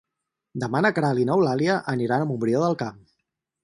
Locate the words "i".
1.25-1.27